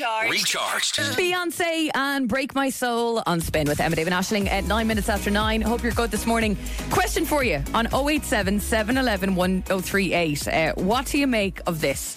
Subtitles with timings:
[0.00, 0.30] Recharged.
[0.30, 0.96] Recharged.
[1.18, 5.30] Beyonce and Break My Soul on Spin with Emma David Ashling at nine minutes after
[5.30, 5.60] nine.
[5.60, 6.56] Hope you're good this morning.
[6.88, 10.48] Question for you on 087 711 1038.
[10.48, 12.16] Uh, what do you make of this?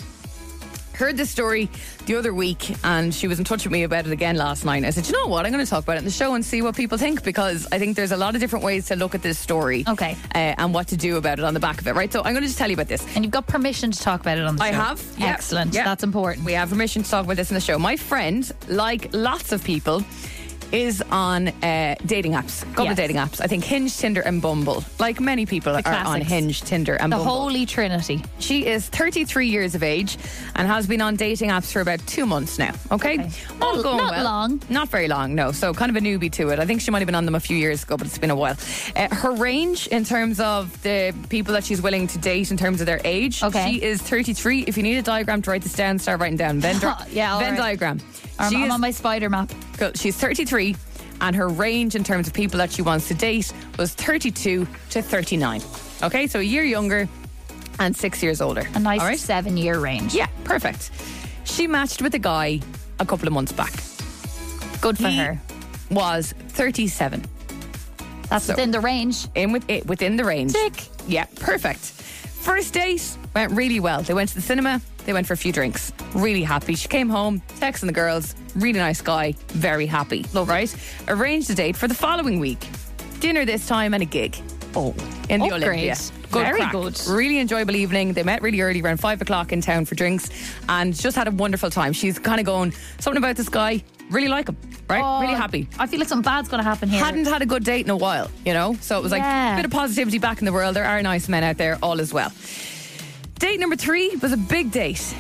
[0.94, 1.70] Heard this story
[2.06, 4.84] the other week and she was in touch with me about it again last night.
[4.86, 5.46] I said, you know what?
[5.46, 7.68] I'm going to talk about it in the show and see what people think because
[7.72, 9.84] I think there's a lot of different ways to look at this story.
[9.88, 10.16] Okay.
[10.36, 12.14] Uh, and what to do about it on the back of it, right?
[12.14, 13.04] So I'm going to just tell you about this.
[13.16, 14.78] And you've got permission to talk about it on the I show.
[14.78, 15.16] I have.
[15.20, 15.74] Excellent.
[15.74, 15.84] Yeah.
[15.84, 16.46] That's important.
[16.46, 17.80] We have permission to talk about this in the show.
[17.80, 20.04] My friend, like lots of people,
[20.72, 22.62] is on uh, dating apps.
[22.70, 22.98] Couple of Yes.
[22.98, 23.42] dating apps.
[23.42, 24.84] I think Hinge, Tinder, and Bumble.
[25.00, 26.22] Like many people are on.
[26.22, 27.32] Hinge, Tinder, and the Bumble.
[27.34, 28.24] holy trinity.
[28.40, 30.18] She is 33 years of age
[30.56, 32.74] and has been on dating apps for about two months now.
[32.92, 33.30] Okay, Okay.
[33.62, 34.24] all Not- going not well.
[34.24, 34.62] long.
[34.70, 35.52] Not very long, no.
[35.52, 36.60] So kind of a newbie to it.
[36.60, 38.32] I think she might have been on them a few years ago, but it's been
[38.32, 38.56] a while.
[38.96, 42.80] Uh, her range in terms of the people that she's willing to date in terms
[42.82, 43.42] of their age.
[43.44, 43.72] Okay.
[43.74, 44.62] She is 33.
[44.68, 46.60] If you need a diagram to write this down, start writing down.
[46.60, 46.80] Venn,
[47.12, 47.58] Yeah, Venn right.
[47.58, 48.00] diagram.
[48.40, 49.52] Um, I'm, I'm is on my spider map.
[49.78, 49.92] Cool.
[49.96, 50.76] She's 33,
[51.22, 55.02] and her range in terms of people that she wants to date was 32 to
[55.02, 55.62] 39.
[56.04, 57.08] Okay, so a year younger
[57.80, 58.68] and six years older.
[58.76, 59.20] A nice right?
[59.20, 60.14] seven year range.
[60.14, 60.92] Yeah, perfect.
[61.46, 62.60] She matched with a guy
[63.00, 63.74] a couple of months back.
[64.82, 65.40] Good for He her.
[65.92, 67.24] Was 37.
[68.30, 69.28] That's so- within the range.
[69.36, 70.54] In with it within the range.
[70.54, 70.88] Tick.
[71.08, 71.80] Yeah, perfect.
[71.80, 74.02] First date went really well.
[74.02, 74.82] They went to the cinema.
[75.06, 75.92] They went for a few drinks.
[76.14, 76.76] Really happy.
[76.76, 78.36] She came home, texting the girls.
[78.56, 79.36] Really nice guy.
[79.50, 80.26] Very happy.
[80.34, 80.74] Love right.
[81.08, 82.68] Arranged a date for the following week.
[83.20, 84.38] Dinner this time and a gig.
[84.76, 84.96] Oh,
[85.30, 85.64] in the Upgrade.
[85.64, 85.96] Olympia.
[86.30, 86.72] Very crack.
[86.72, 87.00] good.
[87.08, 88.14] Really enjoyable evening.
[88.14, 90.30] They met really early, around five o'clock in town for drinks,
[90.68, 91.94] and just had a wonderful time.
[91.94, 93.84] She's kind of going something about this guy.
[94.10, 94.58] Really like him.
[94.90, 95.02] Right.
[95.04, 97.04] Oh, really happy I feel like something bad's going to happen here.
[97.04, 98.76] hadn't had a good date in a while, you know?
[98.82, 100.76] So it was like a bit of positivity back in the world.
[100.76, 102.32] There are nice men out there, all as well.
[103.44, 105.14] Date number three was a big date.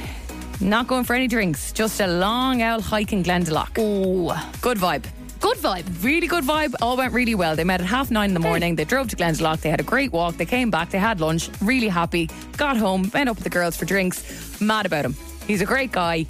[0.61, 3.67] Not going for any drinks, just a long owl hike in Glendalough.
[3.77, 5.03] Oh, Good vibe.
[5.41, 5.83] good vibe.
[6.01, 6.73] Really good vibe.
[6.81, 7.57] All went really well.
[7.57, 8.77] They met at half nine in the morning.
[8.77, 9.59] They drove to Glendalough.
[9.59, 10.37] They had a great walk.
[10.37, 10.89] They came back.
[10.89, 11.49] They had lunch.
[11.61, 12.29] Really happy.
[12.55, 13.11] Got home.
[13.13, 14.23] Went up with the girls for drinks.
[14.61, 15.17] Mad about him.
[15.45, 16.25] He's a great guy.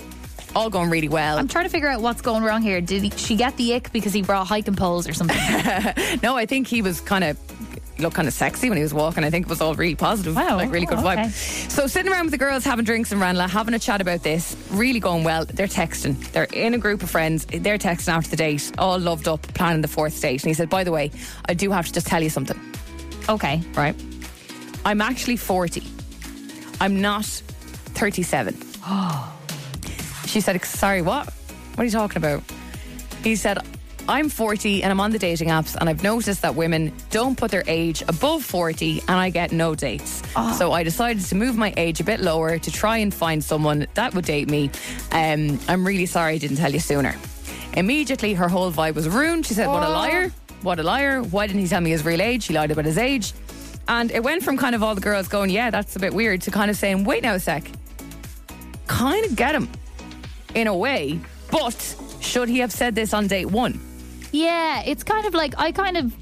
[0.56, 1.38] All going really well.
[1.38, 2.81] I'm trying to figure out what's going wrong here.
[2.81, 5.38] Did he, she get the ick because he brought hiking poles or something?
[6.23, 7.38] No, I think he was kind of
[8.00, 9.24] looked kind of sexy when he was walking.
[9.24, 10.58] I think it was all really positive, Wow.
[10.58, 11.24] like really good Oh, okay.
[11.24, 11.72] vibe.
[11.72, 14.56] So sitting around with the girls, having drinks in Ranelagh, having a chat about this,
[14.72, 15.46] really going well.
[15.46, 16.16] They're texting.
[16.31, 17.46] They're in a group of friends.
[17.46, 20.42] They're texting after the date, all loved up, planning the fourth date.
[20.44, 21.12] And he said, "By the way,
[21.46, 22.59] I do have to just tell you something,
[23.30, 23.62] okay.
[23.76, 23.96] right?
[24.86, 25.84] I'm actually 40.
[26.81, 29.30] I'm not 37." Oh.
[30.25, 31.28] She said, Sorry, what?
[31.75, 32.42] What are you talking about?
[33.24, 33.60] He said,
[34.08, 37.52] I'm 40 and I'm on the dating apps, and I've noticed that women don't put
[37.52, 40.22] their age above 40 and I get no dates.
[40.58, 43.88] So I decided to move my age a bit lower to try and find someone
[43.94, 44.69] that would date me.
[45.12, 47.16] Um, I'm really sorry I didn't tell you sooner.
[47.75, 49.46] Immediately, her whole vibe was ruined.
[49.46, 50.31] She said, What a liar!
[50.63, 51.22] What a liar!
[51.22, 52.46] Why didn't he tell me his real age?
[52.46, 53.34] He lied about his age.
[53.88, 56.42] And it went from kind of all the girls going, Yeah, that's a bit weird,
[56.42, 57.63] to kind of saying, Wait now a sec.
[58.88, 59.69] Kind of get him
[60.56, 61.19] in a way,
[61.50, 63.80] but should he have said this on date one?
[64.33, 66.13] Yeah, it's kind of like I kind of,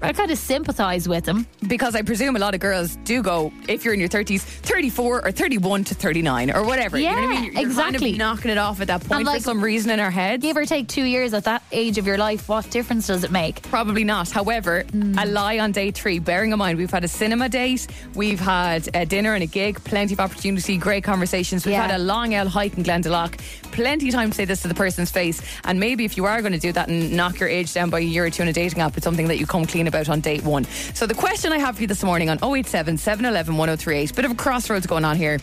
[0.00, 1.46] I kind of sympathise with him.
[1.66, 5.26] Because I presume a lot of girls do go, if you're in your 30s, 34
[5.26, 6.98] or 31 to 39 or whatever.
[6.98, 7.44] you know what I Yeah, mean?
[7.44, 7.98] You're, you're exactly.
[8.12, 10.42] kind of knocking it off at that point like, for some reason in our heads.
[10.42, 13.32] Give or take two years at that age of your life, what difference does it
[13.32, 13.60] make?
[13.62, 14.30] Probably not.
[14.30, 15.18] However, hmm.
[15.18, 16.20] a lie on day three.
[16.20, 19.82] Bearing in mind, we've had a cinema date, we've had a dinner and a gig,
[19.82, 21.64] plenty of opportunity, great conversations.
[21.66, 21.88] We've Yeah.
[21.88, 23.36] had a long L hike in Glendalough,
[23.72, 25.42] plenty of time to say this to the person's face.
[25.64, 27.98] And maybe if you are going to do that and knock your age down by
[27.98, 30.08] a year or two in a dating app, it's something that you come clean about
[30.08, 30.64] on date one.
[30.94, 34.30] So the question I have for you this morning on 087 711 1038, bit of
[34.30, 35.38] a crossroads going on here.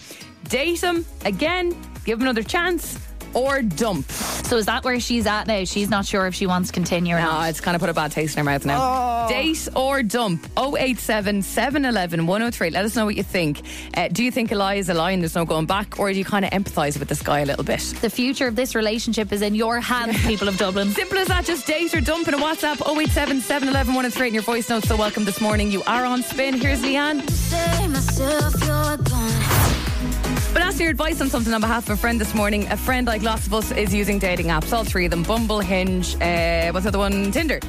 [0.46, 1.70] Date him again,
[2.06, 3.00] give him another chance,
[3.36, 4.10] or dump.
[4.12, 5.64] So is that where she's at now?
[5.66, 7.50] She's not sure if she wants to continue or No, not.
[7.50, 9.28] it's kind of put a bad taste in her mouth now.
[9.28, 10.48] Date or dump?
[10.58, 12.70] 087 711 103.
[12.70, 13.62] Let us know what you think.
[13.96, 16.00] Uh, do you think a lie is a lie and there's no going back?
[16.00, 17.80] Or do you kind of empathise with this guy a little bit?
[18.02, 20.90] The future of this relationship is in your hands, people of Dublin.
[20.92, 21.46] Simple as that.
[21.46, 24.88] Just date or dump in a WhatsApp 087 711 103 in your voice notes.
[24.88, 25.72] So welcome this morning.
[25.72, 26.54] You are on spin.
[26.56, 27.22] Here's Leanne.
[30.56, 32.66] But asking your advice on something on behalf of a friend this morning.
[32.72, 34.72] A friend, like lots of us, is using dating apps.
[34.72, 37.30] All three of them: Bumble, Hinge, uh, what's the other one?
[37.34, 37.60] Tinder.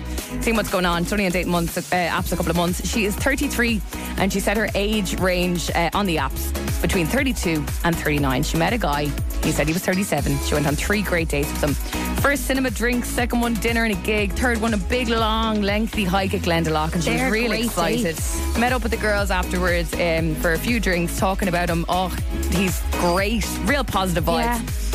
[0.40, 1.02] Seeing what's going on.
[1.02, 2.88] She's only on dating months, uh, apps a couple of months.
[2.88, 3.82] She is 33,
[4.18, 8.44] and she set her age range uh, on the apps between 32 and 39.
[8.44, 9.06] She met a guy.
[9.42, 10.38] He said he was 37.
[10.44, 12.05] She went on three great dates with him.
[12.20, 16.02] First cinema drinks, second one dinner and a gig, third one a big long lengthy
[16.04, 18.02] hike at Glendalough, and she They're was really excited.
[18.16, 18.58] dates.
[18.58, 21.84] Met up with the girls afterwards um, for a few drinks, talking about him.
[21.88, 22.08] Oh,
[22.50, 24.42] he's great, real positive vibes.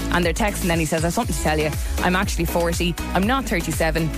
[0.09, 0.15] Yeah.
[0.17, 0.63] and they're texting.
[0.67, 1.71] Then he says, "I've something to tell you.
[1.99, 2.93] I'm actually 40.
[3.13, 4.09] I'm not 37."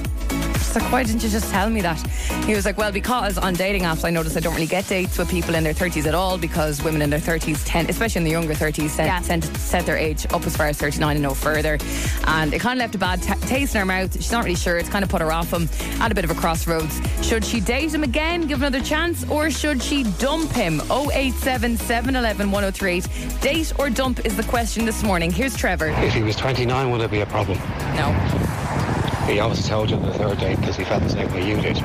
[0.74, 2.00] She's like, why didn't you just tell me that?
[2.48, 5.20] He was like, well, because on dating apps, I notice I don't really get dates
[5.20, 8.24] with people in their 30s at all because women in their 30s tend, especially in
[8.26, 9.20] the younger 30s, tend, Yeah.
[9.20, 11.78] tend to set their age up as far as 39 and no further.
[12.26, 14.14] And it kind of left a bad t- taste in her mouth.
[14.16, 14.78] She's not really sure.
[14.80, 15.70] It's kind of put her off him
[16.02, 17.00] at a bit of a crossroads.
[17.22, 20.82] Should she date him again, give another chance, or should she dump him?
[20.90, 23.08] 087 711 1038.
[23.42, 25.30] Date or dump is the question this morning.
[25.30, 25.90] Here's Trevor.
[26.00, 27.60] If he was 29, would it be a problem?
[27.96, 28.10] No.
[29.26, 31.60] He obviously told you on the third date because he felt the same way you
[31.62, 31.78] did.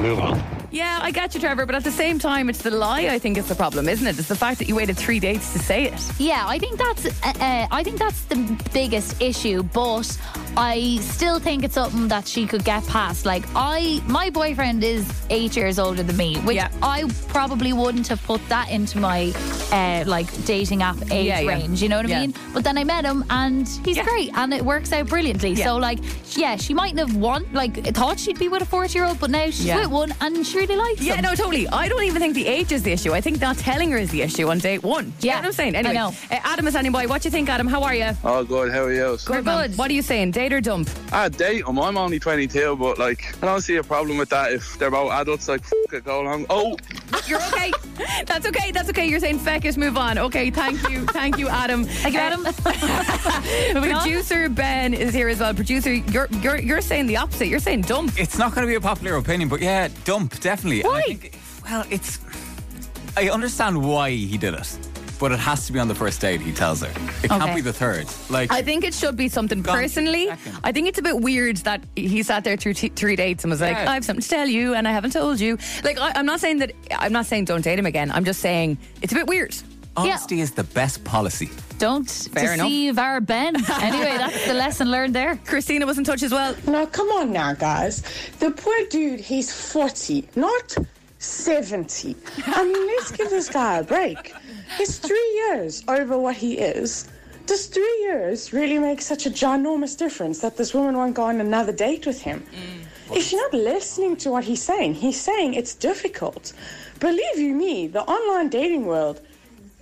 [0.00, 0.42] Move on.
[0.70, 3.38] Yeah, I get you, Trevor, but at the same time, it's the lie I think
[3.38, 4.18] is the problem, isn't it?
[4.18, 6.12] It's the fact that you waited three dates to say it.
[6.18, 8.36] Yeah, I think that's uh, uh, I think that's the
[8.72, 10.18] biggest issue, but
[10.56, 13.26] I still think it's something that she could get past.
[13.26, 16.68] Like I, my boyfriend is eight years older than me, which Yeah.
[16.82, 19.32] I probably wouldn't have put that into my
[19.72, 21.48] uh, like dating app age Yeah, yeah.
[21.48, 21.82] range.
[21.82, 22.20] You know what I Yeah.
[22.20, 22.34] mean?
[22.54, 24.04] But then I met him, and he's Yeah.
[24.04, 25.50] great, and it works out brilliantly.
[25.52, 25.66] Yeah.
[25.66, 25.98] So like,
[26.36, 29.30] yeah, she mightn't have want like thought she'd be with a forty year old, but
[29.30, 29.80] now she's Yeah.
[29.80, 31.04] with one, and she really likes it.
[31.04, 31.22] Yeah, him.
[31.24, 31.68] no, totally.
[31.68, 33.12] I don't even think the age is the issue.
[33.12, 35.04] I think not telling her is the issue on date one.
[35.20, 35.76] Do you Yeah, know what I'm saying?
[35.76, 36.08] I Anyway, know.
[36.30, 37.06] Uh, Adam is standing by.
[37.06, 37.66] What do you think, Adam?
[37.66, 38.10] How are you?
[38.24, 38.72] Oh, good.
[38.72, 39.18] How are you?
[39.24, 39.68] Good, man.
[39.68, 39.78] good.
[39.78, 40.32] What are you saying?
[40.38, 40.88] Date or dump?
[41.10, 41.80] Ah, date him.
[41.80, 45.10] I'm only 22, but like, I don't see a problem with that if they're both
[45.10, 45.48] adults.
[45.48, 46.46] Like, f- it, go along.
[46.48, 46.76] Oh,
[47.26, 47.72] You're okay.
[48.24, 48.70] That's okay.
[48.70, 49.08] That's okay.
[49.08, 50.16] You're saying feck it, move on.
[50.16, 51.06] Okay, thank you.
[51.06, 51.82] Thank you, Adam.
[51.82, 52.44] Thank you, Adam.
[53.82, 55.52] Producer Ben is here as well.
[55.54, 57.48] Producer, you're you're you're saying the opposite.
[57.48, 58.12] You're saying dump.
[58.16, 60.82] It's not going to be a popular opinion, but yeah, dump definitely.
[60.82, 61.02] And I Why?
[61.02, 62.20] think, well, it's.
[63.16, 64.78] I understand why he did it,
[65.18, 66.40] but it has to be on the first date.
[66.40, 66.88] He tells her
[67.22, 67.38] it Okay.
[67.38, 68.06] can't be the third.
[68.30, 70.26] Like I think it should be something Gone personally.
[70.28, 70.60] second.
[70.64, 73.50] I think it's a bit weird that he sat there through t- three dates and
[73.50, 73.90] was like, Yeah.
[73.90, 76.40] "I have something to tell you, and I haven't told you." Like, I, I'm not
[76.40, 76.72] saying that.
[76.92, 78.10] I'm not saying don't date him again.
[78.10, 79.54] I'm just saying it's a bit weird.
[79.96, 81.50] honesty is the best policy.
[81.78, 82.66] Don't Fair enough.
[82.66, 83.56] deceive our Ben.
[83.82, 85.36] Anyway, that's the lesson learned there.
[85.44, 86.54] Christina was in touch as well.
[86.68, 88.02] Now, come on now, guys.
[88.38, 90.76] The poor dude, he's 40, not
[91.18, 92.14] 70.
[92.46, 94.32] I mean, let's give this guy a break.
[94.76, 97.08] He's three years over what he is.
[97.46, 101.40] Does three years really make such a ginormous difference that this woman won't go on
[101.40, 102.44] another date with him?
[102.52, 103.16] Mm.
[103.16, 106.52] If she's not listening to what he's saying, he's saying it's difficult.
[107.00, 109.22] Believe you me, the online dating world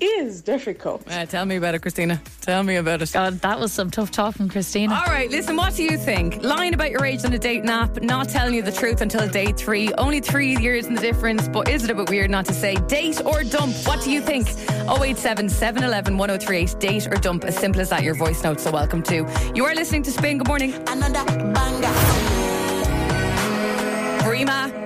[0.00, 1.02] is difficult.
[1.10, 2.20] Uh, tell me about it, Christina.
[2.42, 3.12] Tell me about it.
[3.12, 4.94] God, that was some tough talk from Christina.
[4.94, 6.42] All right, listen, what do you think?
[6.42, 9.52] Lying about your age on a date nap, not telling you the truth until day
[9.52, 12.52] three, only three years in the difference, but is it a bit weird not to
[12.52, 13.74] say date or dump?
[13.86, 14.48] What do you think?
[14.88, 19.02] 087 711 1038, date or dump, as simple as that, your voice note, so welcome
[19.04, 19.26] to.
[19.54, 20.74] You are listening to Spin, good morning.
[20.88, 21.86] Another banger.
[24.28, 24.85] Rema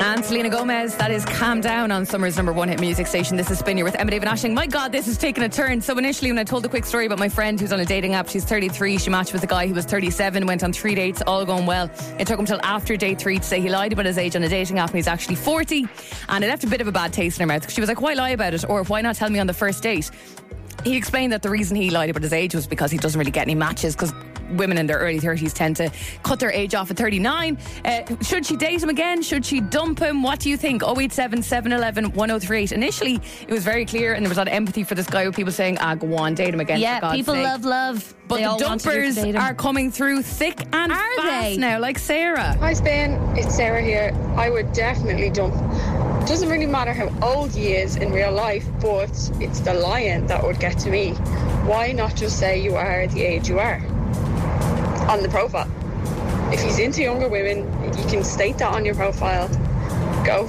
[0.00, 0.96] and Selena Gomez.
[0.96, 3.36] That is Calm Down on Summer's number one hit music station.
[3.36, 3.78] This is Spin.
[3.78, 4.52] You're with Emma David Ashling.
[4.52, 5.80] My God, this is taking a turn.
[5.80, 8.14] So initially, when I told the quick story about my friend who's on a dating
[8.14, 8.98] app, she's 33.
[8.98, 11.90] She matched with a guy who was 37, went on three dates, all going well.
[12.18, 14.42] It took him till after day three to say he lied about his age on
[14.42, 15.86] a dating app and he's actually 40.
[16.28, 17.70] And it left a bit of a bad taste in her mouth.
[17.70, 18.68] She was like, why lie about it?
[18.68, 20.10] Or why not tell me on the first date?
[20.84, 23.30] He explained that the reason he lied about his age was because he doesn't really
[23.30, 24.12] get any matches because
[24.52, 25.90] women in their early 30s tend to
[26.22, 27.58] cut their age off at 39.
[27.84, 29.22] Uh, should she date him again?
[29.22, 30.22] Should she dump him?
[30.22, 30.82] What do you think?
[30.82, 32.72] 087 711 1038.
[32.72, 35.26] Initially, it was very clear and there was a lot of empathy for this guy
[35.26, 36.78] with people saying, ah, go on, date him again.
[36.80, 37.44] yeah, for God's people sake.
[37.44, 38.14] love love.
[38.28, 39.42] But They the all want to do dumpers to date 'em.
[39.42, 41.56] are coming through thick and Are fast they?
[41.58, 42.56] now, like Sarah.
[42.58, 43.12] Hi, Spin.
[43.36, 44.12] It's Sarah here.
[44.36, 45.54] I would definitely dump.
[46.26, 49.10] Doesn't really matter how old he is in real life, but
[49.40, 51.12] it's the lion that would get to me.
[51.70, 53.80] Why not just say you are the age you are
[55.08, 55.70] on the profile?
[56.52, 57.58] If he's into younger women,
[57.98, 59.48] you can state that on your profile.
[60.24, 60.46] Go.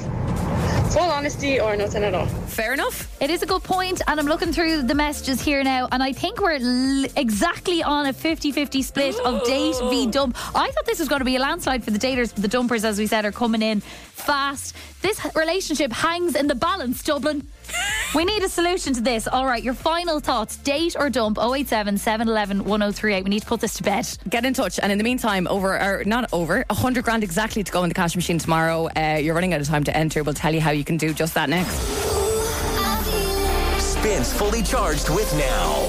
[0.92, 2.28] Full honesty or nothing at all.
[2.58, 3.16] Fair enough.
[3.22, 6.12] It is a good point, and I'm looking through the messages here now, and I
[6.12, 10.36] think we're l- exactly on a 50 50 split of date v dump.
[10.56, 12.84] I thought this was going to be a landslide for the daters, but the dumpers,
[12.84, 14.76] as we said, are coming in fast.
[15.04, 17.48] This relationship hangs in the balance, Dublin.
[18.16, 19.28] We need a solution to this.
[19.28, 23.24] All right, your final thoughts date or dump 087 711 1038.
[23.26, 24.08] We need to put this to bed.
[24.30, 24.80] Get in touch.
[24.80, 27.94] And in the meantime, over, or not over, 100 grand exactly to go in the
[27.94, 28.88] cash machine tomorrow.
[28.96, 30.24] Uh, you're running out of time to enter.
[30.24, 32.07] We'll tell you how you can do just that next.
[34.08, 35.86] Fully charged with now.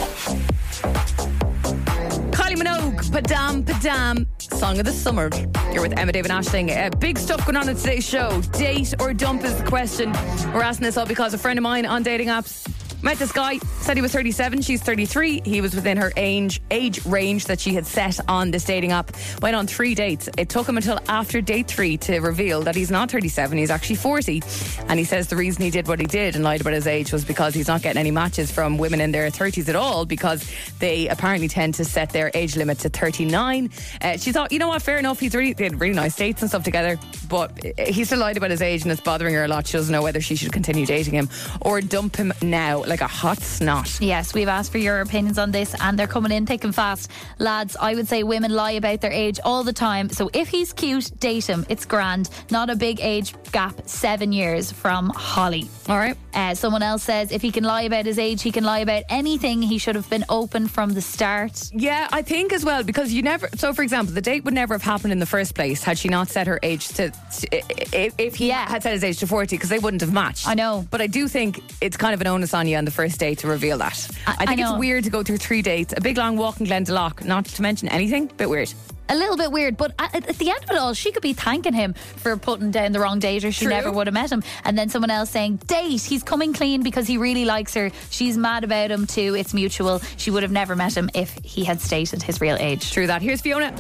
[2.33, 4.27] Kylie Minogue, Padam Padam,
[4.59, 5.31] Song of the Summer.
[5.73, 6.77] You're with Emma David Ashling.
[6.77, 8.41] Uh, big stuff going on in today's show.
[8.53, 10.11] Date or dump is the question.
[10.53, 12.67] We're asking this all because a friend of mine on dating apps
[13.01, 15.43] Met this guy, said he was 37, she's 33.
[15.45, 19.13] He was within her age age range that she had set on this dating app.
[19.41, 20.29] Went on three dates.
[20.37, 23.97] It took him until after date three to reveal that he's not 37, he's actually
[23.97, 24.43] 40.
[24.89, 27.13] And he says the reason he did what he did and lied about his age
[27.13, 30.51] was because he's not getting any matches from women in their 30s at all because
[30.81, 33.71] they apparently tend to set their age limit to 39.
[34.03, 36.43] Uh, she thought, you know what, fair enough, he's really, they had really nice dates
[36.43, 39.49] and stuff together, but he still lied about his age and it's bothering her a
[39.49, 39.69] lot.
[39.69, 41.29] She doesn't know whether she should continue dating him
[41.61, 44.01] or dump him now like a hot snot.
[44.01, 47.11] Yes, we've asked for your opinions on this and they're coming in thick and fast.
[47.39, 50.09] Lads, I would say women lie about their age all the time.
[50.11, 51.65] So if he's cute, date him.
[51.69, 52.31] It's grand.
[52.51, 55.69] Not a big age gap, seven years from Holly.
[55.89, 56.17] All right.
[56.35, 59.03] Uh, someone else says if he can lie about his age, he can lie about
[59.09, 59.61] anything.
[59.63, 61.71] He should have been open from the start.
[61.73, 63.49] Yeah, I think as well because you never.
[63.57, 66.09] So, for example, the date would never have happened in the first place had she
[66.09, 67.13] not set her age to.
[67.53, 68.69] If, if he Yeah.
[68.69, 70.47] had set his age to forty, because they wouldn't have matched.
[70.49, 70.87] I know.
[70.91, 73.39] but I do think it's kind of an onus on you on the first date
[73.41, 74.09] to reveal that.
[74.27, 76.61] I- I, think I it's weird to go through three dates, a big long walk
[76.61, 78.27] in Glendalough, not to mention anything.
[78.37, 78.73] Bit weird.
[79.11, 81.33] A little bit weird, but at, at the end of it all, she could be
[81.33, 83.73] thanking him for putting down the wrong date or she True.
[83.73, 84.43] never would have met him.
[84.65, 87.91] And then someone else saying, Date, he's coming clean because he really likes her.
[88.11, 89.35] She's mad about him too.
[89.35, 90.01] It's mutual.
[90.19, 92.93] She would have never met him if he had stated his real age.
[92.93, 93.23] True that.
[93.23, 93.75] Here's Fiona.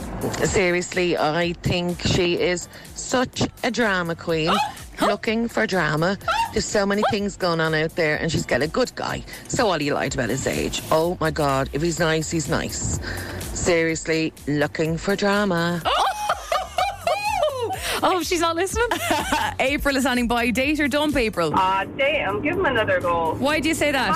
[0.46, 4.48] Seriously, I think she is such a drama queen.
[4.50, 4.58] Oh,
[5.00, 6.18] Looking for drama.
[6.52, 9.22] There's so many things going on out there, and she's got a good guy.
[9.48, 10.82] So all you lied about his age.
[10.90, 12.98] Oh my God, if he's nice, he's nice.
[13.54, 15.82] Seriously, looking for drama.
[18.00, 18.86] Oh, she's not listening?
[19.58, 20.50] April is standing by.
[20.50, 21.50] Date or dump, April?
[21.54, 22.40] Ah, date him.
[22.42, 23.34] Give him another go.
[23.34, 24.14] Why do you say that?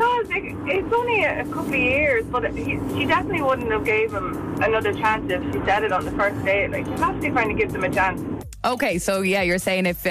[0.00, 0.44] Because it,
[0.78, 4.94] it's only a couple of years, but he, she definitely wouldn't have gave him another
[4.94, 6.70] chance if she said it on the first date.
[6.70, 8.20] Like, you have to kind of give them a chance.
[8.64, 10.10] Okay, so yeah, you're saying if uh,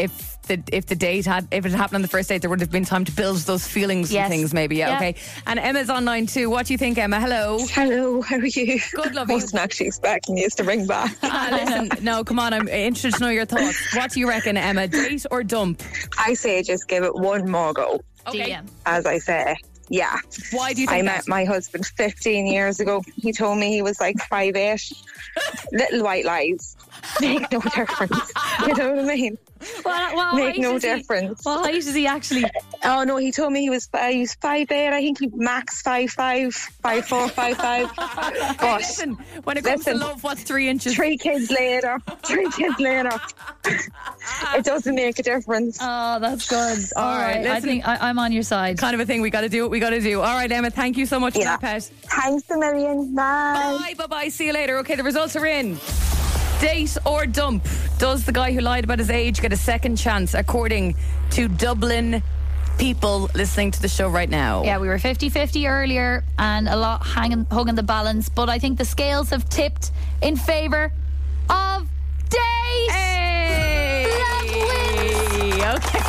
[0.00, 2.60] if the if the date had if it happened on the first date, there would
[2.60, 4.24] have been time to build those feelings Yes.
[4.26, 4.54] and things.
[4.54, 4.96] Maybe yeah, Yeah.
[4.96, 5.14] okay.
[5.48, 6.48] And Emma's online too.
[6.48, 7.20] What do you think, Emma?
[7.20, 7.58] Hello.
[7.70, 8.80] Hello, how are you?
[8.94, 9.40] Good, love I you.
[9.40, 11.16] wasn't actually expecting you to ring back.
[11.24, 12.54] Ah, listen, no, come on.
[12.54, 13.94] I'm interested to know your thoughts.
[13.96, 14.86] What do you reckon, Emma?
[14.86, 15.82] Date or dump?
[16.18, 18.52] I say just give it one more go, Okay.
[18.52, 18.68] DM.
[18.86, 19.56] as I say.
[19.90, 20.16] Yeah.
[20.52, 21.16] Why do you think I that?
[21.26, 23.02] met my husband 15 years ago.
[23.16, 24.92] He told me he was like 5'8.
[25.72, 26.76] Little white lies.
[27.20, 28.32] Make no difference.
[28.66, 29.38] You know what I mean?
[29.82, 31.44] What, what Make height no is he- difference.
[31.44, 32.44] What height is he actually?
[32.84, 34.70] Oh no, he told me he was uh, he was 5'8.
[34.92, 37.28] I think he max 5'5, 5'4,
[37.88, 38.76] 5'5.
[38.78, 39.98] Listen, when it comes Listen.
[39.98, 40.94] to love, what's three inches?
[40.94, 43.10] three kids later, three kids later,
[44.54, 45.78] it doesn't make a difference.
[45.80, 46.78] Oh, that's good.
[46.96, 47.46] All right, right.
[47.48, 48.78] I think I, I'm on your side.
[48.78, 49.20] Kind of a thing.
[49.22, 50.20] We got to do what we got to do.
[50.20, 50.70] All right, Emma.
[50.70, 51.56] Thank you so much Yeah.
[51.56, 51.82] for that, pet.
[52.04, 53.12] Thanks a million.
[53.14, 53.78] Bye.
[53.80, 54.28] Bye, bye, bye.
[54.28, 54.78] See you later.
[54.78, 55.78] Okay, the results are in.
[56.60, 57.64] Date or dump?
[57.98, 60.96] Does the guy who lied about his age get a second chance, according
[61.30, 62.22] to Dublin
[62.78, 64.64] people listening to the show right now?
[64.64, 68.58] Yeah, we were 50 50 earlier and a lot hanging, hugging the balance, but I
[68.58, 70.92] think the scales have tipped in favour
[71.48, 71.86] of
[72.28, 72.90] date.
[72.90, 74.06] Hey!
[75.60, 76.00] Okay.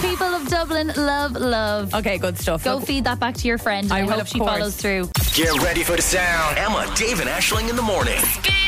[0.08, 1.94] People of Dublin love love.
[1.94, 2.64] okay, good stuff.
[2.64, 3.92] Go Look, feed that back to your friend.
[3.92, 4.50] I I, will, hope of she course.
[4.52, 5.08] follows through.
[5.34, 6.58] Get ready for the sound.
[6.58, 8.18] Emma, Dave, and Ashling in the morning.
[8.18, 8.67] Spins